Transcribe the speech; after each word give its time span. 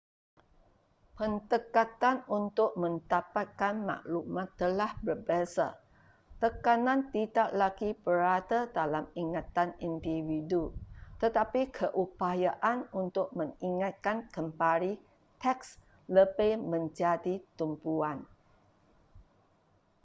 pendekatan 1.17 2.17
untuk 2.39 2.69
mendapatkan 2.83 3.73
maklumat 3.89 4.47
telah 4.61 4.91
berbeza 5.05 5.67
tekanan 6.41 6.99
tidak 7.13 7.49
lagi 7.61 7.89
berada 8.05 8.59
dalam 8.77 9.05
ingatan 9.23 9.69
individu 9.89 10.63
tetapi 11.21 11.61
keupayaan 11.79 12.79
untuk 13.01 13.27
mengingatkan 13.39 14.17
kembali 14.35 14.93
teks 15.41 15.67
lebih 16.15 16.53
menjadi 16.71 17.35
tumpuan 17.59 18.17